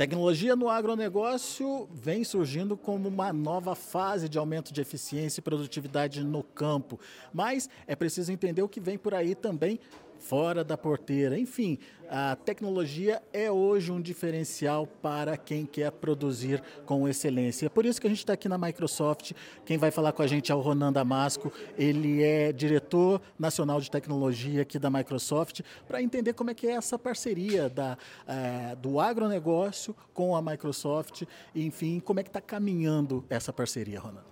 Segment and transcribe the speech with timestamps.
[0.00, 6.24] tecnologia no agronegócio vem surgindo como uma nova fase de aumento de eficiência e produtividade
[6.24, 6.98] no campo,
[7.34, 9.78] mas é preciso entender o que vem por aí também
[10.20, 11.38] fora da porteira.
[11.38, 11.78] Enfim,
[12.08, 17.66] a tecnologia é hoje um diferencial para quem quer produzir com excelência.
[17.66, 19.32] É por isso que a gente está aqui na Microsoft.
[19.64, 21.52] Quem vai falar com a gente é o Ronan Damasco.
[21.76, 26.72] Ele é diretor nacional de tecnologia aqui da Microsoft, para entender como é que é
[26.72, 31.22] essa parceria da, é, do agronegócio com a Microsoft.
[31.54, 34.30] Enfim, como é que está caminhando essa parceria, Ronan.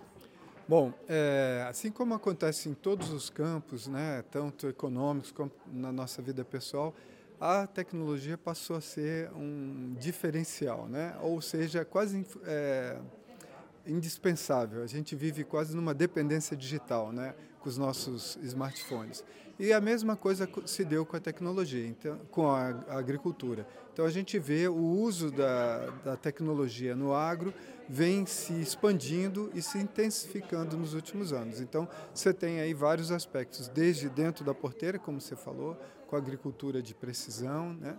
[0.69, 6.21] Bom, é, assim como acontece em todos os campos, né, tanto econômicos como na nossa
[6.21, 6.93] vida pessoal,
[7.41, 11.17] a tecnologia passou a ser um diferencial, né?
[11.23, 12.99] ou seja, quase é,
[13.85, 14.83] indispensável.
[14.83, 17.33] A gente vive quase numa dependência digital né?
[17.59, 19.23] com os nossos smartphones.
[19.59, 23.67] E a mesma coisa se deu com a tecnologia, então, com a agricultura.
[23.91, 27.53] Então a gente vê o uso da, da tecnologia no agro
[27.89, 31.59] vem se expandindo e se intensificando nos últimos anos.
[31.59, 35.75] Então, você tem aí vários aspectos, desde dentro da porteira, como você falou,
[36.05, 37.97] com a agricultura de precisão, né?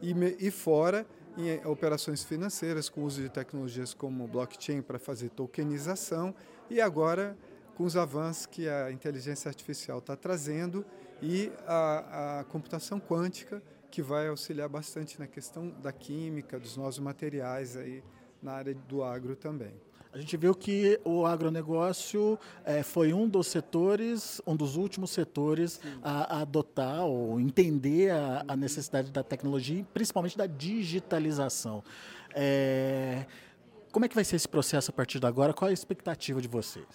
[0.00, 1.06] e, e fora
[1.36, 6.34] em operações financeiras, com o uso de tecnologias como blockchain para fazer tokenização,
[6.70, 7.36] e agora
[7.74, 10.84] com os avanços que a inteligência artificial está trazendo
[11.20, 16.98] e a, a computação quântica, que vai auxiliar bastante na questão da química, dos novos
[16.98, 18.02] materiais aí
[18.42, 19.74] na área do agro também.
[20.12, 25.80] A gente viu que o agronegócio é, foi um dos setores, um dos últimos setores
[26.02, 31.84] a, a, adotar ou entender a, a, necessidade da tecnologia, principalmente da digitalização.
[32.34, 33.26] É,
[33.92, 35.52] como é que vai ser esse processo a partir de agora?
[35.52, 36.86] Qual a expectativa de vocês?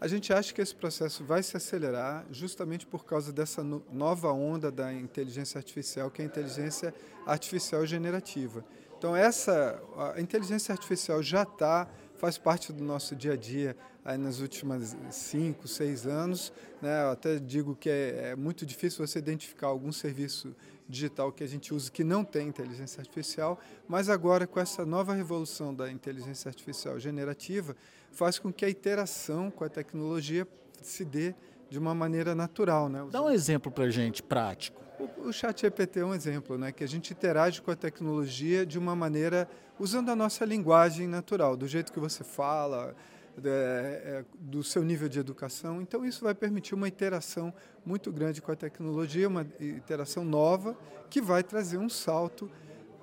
[0.00, 4.70] A gente acha que esse processo vai se acelerar justamente por causa dessa nova onda
[4.70, 6.94] da inteligência artificial, que é a inteligência
[7.26, 8.64] artificial generativa.
[8.98, 9.82] Então essa
[10.14, 14.96] a inteligência artificial já está faz parte do nosso dia a dia aí nas últimas
[15.10, 16.52] cinco, seis anos.
[16.80, 17.02] Né?
[17.02, 20.54] Eu até digo que é, é, muito difícil você identificar algum serviço
[20.88, 23.58] digital que a gente use que não tem inteligência artificial,
[23.88, 27.74] mas agora com essa nova revolução da inteligência artificial generativa,
[28.10, 30.46] faz com que a interação com a tecnologia
[30.82, 31.34] se dê
[31.70, 32.88] de uma maneira natural.
[32.88, 33.06] Né?
[33.10, 34.82] Dá um exemplo para a gente, prático.
[34.98, 38.64] O, o chat GPT é um exemplo, né, que a gente interage com a tecnologia
[38.64, 39.48] de uma maneira,
[39.78, 42.94] usando a nossa linguagem natural, do jeito que você fala,
[43.42, 45.82] é, é, do seu nível de educação.
[45.82, 47.52] Então, isso vai permitir uma interação
[47.84, 50.76] muito grande com a tecnologia, uma interação nova,
[51.10, 52.48] que vai trazer um salto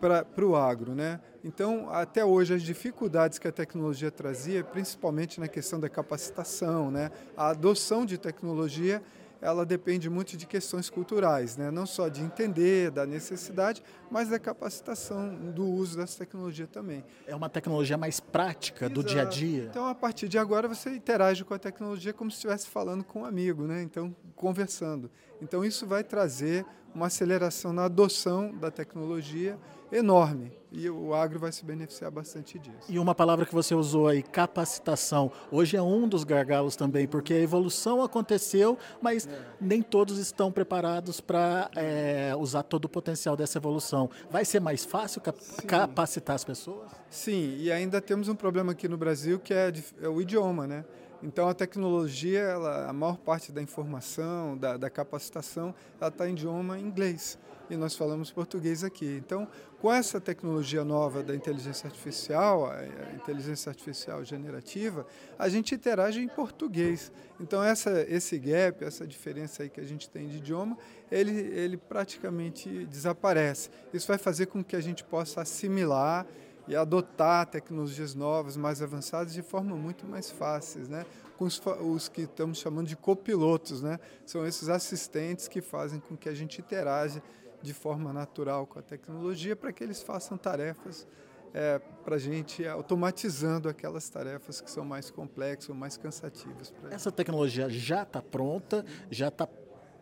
[0.02, 0.96] para o agro.
[0.96, 1.20] Né?
[1.44, 7.12] Então, até hoje, as dificuldades que a tecnologia trazia, principalmente na questão da capacitação, né?
[7.38, 9.02] a adoção de tecnologia
[9.42, 11.72] ela depende muito de questões culturais, né?
[11.72, 17.04] não só de entender da necessidade, mas da capacitação do uso dessa tecnologia também.
[17.26, 19.02] É uma tecnologia mais prática Exato.
[19.02, 19.64] do dia a dia.
[19.64, 23.22] Então, a partir de agora, você interage com a tecnologia como se estivesse falando com
[23.22, 23.82] um amigo, né?
[23.82, 25.10] então, conversando.
[25.42, 29.57] Então, isso vai trazer uma aceleração na adoção da tecnologia
[29.91, 32.88] enorme e o agro vai se beneficiar bastante disso.
[32.88, 37.34] E uma palavra que você usou aí, capacitação, hoje é um dos gargalos também, porque
[37.34, 39.41] a evolução aconteceu, mas é.
[39.59, 44.09] nem todos estão preparados para é, usar todo o potencial dessa evolução.
[44.29, 45.68] Vai ser mais fácil cap Sim.
[45.68, 46.90] capacitar as pessoas?
[47.09, 50.85] Sim, e ainda temos um problema aqui no Brasil que é, é o idioma, né?
[51.24, 56.34] Então a tecnologia, ela, a maior parte da informação, da, da capacitação, ela está em
[56.34, 57.38] idioma inglês
[57.72, 59.22] e nós falamos português aqui.
[59.24, 59.48] Então,
[59.80, 62.84] com essa tecnologia nova da inteligência artificial, a
[63.16, 65.08] inteligência artificial generativa,
[65.40, 67.12] a gente interage em português.
[67.40, 70.78] Então, essa, esse gap, essa diferença aí que a gente tem de idioma,
[71.09, 73.70] ele, ele praticamente desaparece.
[73.94, 76.28] Isso vai fazer com que a gente possa assimilar
[76.72, 81.06] e adotar tecnologias novas, mais avançadas, de forma muito mais fácil, né?
[81.38, 84.00] com os, os, que estamos chamando de copilotos, né?
[84.26, 87.22] São esses assistentes que fazem com que a gente interaja
[87.62, 91.06] de forma natural com a tecnologia para que eles façam tarefas
[91.53, 96.73] é, para a gente automatizando aquelas tarefas que são mais complexas ou mais cansativas.
[96.90, 99.46] Essa tecnologia já está pronta, já está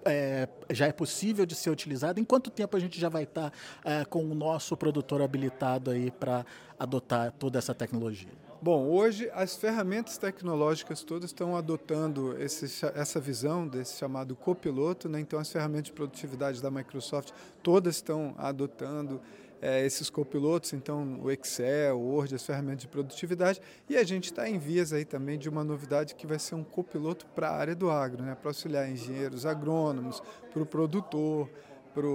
[0.06, 2.20] é, já é possível de ser utilizada?
[2.20, 3.52] Em quanto tempo a gente já vai estar
[3.84, 6.46] é, com o nosso produtor habilitado aí para
[6.78, 8.32] adotar toda essa tecnologia?
[8.62, 15.22] Bom, hoje as ferramentas tecnológicas todas estão adotando esse, essa visão desse chamado copiloto, né?
[15.22, 17.32] então as ferramentas de produtividade da Microsoft
[17.64, 19.22] todas estão adotando
[19.62, 24.26] é, esses copilotos, então o Excel, o Word, as ferramentas de produtividade, e a gente
[24.26, 27.56] está em vias aí também de uma novidade que vai ser um copiloto para a
[27.56, 30.22] área do agro, né, para auxiliar engenheiros agrônomos,
[30.52, 31.50] para o produtor,
[31.94, 32.06] para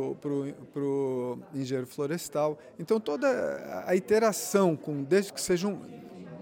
[0.80, 2.58] o engenheiro florestal.
[2.78, 5.80] Então toda a iteração, com, desde que seja um,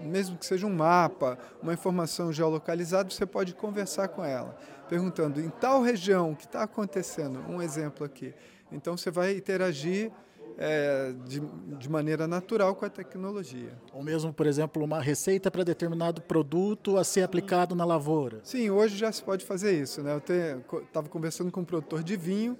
[0.03, 4.55] mesmo que seja um mapa, uma informação geolocalizada, você pode conversar com ela,
[4.89, 7.39] perguntando em tal região o que está acontecendo.
[7.49, 8.33] Um exemplo aqui.
[8.71, 10.11] Então você vai interagir
[10.57, 11.39] é, de,
[11.79, 13.77] de, maneira natural com a tecnologia.
[13.93, 18.39] Ou mesmo, por exemplo, uma receita para determinado produto a ser aplicado na lavoura.
[18.43, 20.01] Sim, hoje já se pode fazer isso.
[20.01, 20.13] Né?
[20.13, 22.57] Eu estava conversando com um produtor de vinho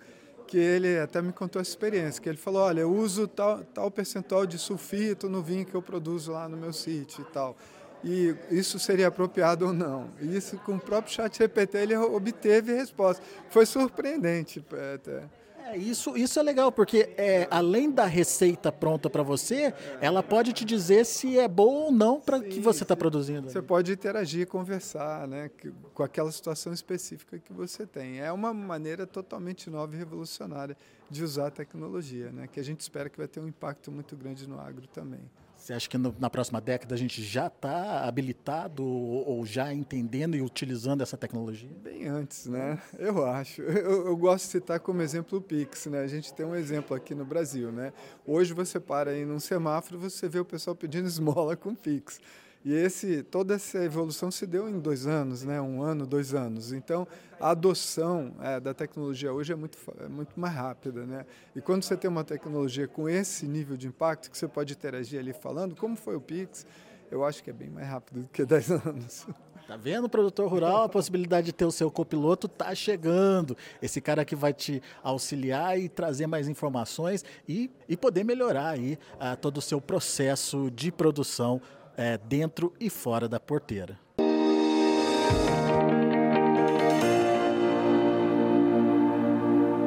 [0.48, 3.90] que ele até me contou essa experiência, que ele falou, olha, eu uso tal, tal
[3.90, 7.56] percentual de sulfito no vinho que eu produzo lá no meu sítio e tal.
[8.04, 10.10] E isso seria apropriado ou não.
[10.22, 13.24] E isso com o próprio chat GPT ele obteve resposta.
[13.50, 14.64] Foi surpreendente
[14.96, 15.24] até.
[15.66, 20.52] É, isso, isso é legal, porque é, além da receita pronta para você, ela pode
[20.52, 23.50] te dizer se é boa ou não para que você está produzindo.
[23.50, 25.50] Você pode interagir, conversar né,
[25.94, 28.20] com aquela situação específica que você tem.
[28.20, 30.76] É uma maneira totalmente nova e revolucionária
[31.10, 34.18] de usar a tecnologia, né, que a gente espera que vai ter um impacto muito
[34.18, 35.22] grande no agro também.
[35.64, 39.74] Você acha que no, na próxima década a gente já está habilitado ou, ou, já
[39.74, 41.70] entendendo e utilizando essa tecnologia?
[41.82, 42.82] Bem antes, né?
[43.00, 43.62] Eu acho.
[43.62, 46.02] Eu, eu, gosto de citar como exemplo o Pix, né?
[46.02, 47.94] A gente tem um exemplo aqui no Brasil, né?
[48.28, 52.20] Hoje você para aí num semáforo, você vê o pessoal pedindo esmola com Pix.
[52.66, 55.60] E esse, toda essa evolução se deu em dois anos, né?
[55.60, 56.72] um ano, dois anos.
[56.72, 57.06] Então,
[57.40, 61.06] a adoção é, da tecnologia hoje é muito, é muito mais rápida.
[61.06, 61.26] Né?
[61.54, 65.20] E quando você tem uma tecnologia com esse nível de impacto, que você pode interagir
[65.20, 66.66] ali falando, como foi o Pix,
[67.12, 69.28] eu acho que é bem mais rápido do que 10 anos.
[69.68, 70.84] Tá vendo, produtor rural?
[70.84, 73.58] A possibilidade de ter o seu copiloto tá chegando.
[73.82, 78.98] Esse cara que vai te auxiliar e trazer mais informações e, e poder melhorar aí
[79.16, 81.62] uh, todo o seu processo de produção
[81.98, 84.00] é, dentro e fora da porteira.